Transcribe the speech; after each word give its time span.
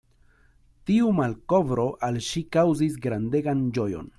Tiu 0.91 1.11
malkovro 1.17 1.85
al 2.09 2.17
ŝi 2.31 2.43
kaŭzis 2.57 2.97
grandegan 3.05 3.63
ĝojon. 3.79 4.09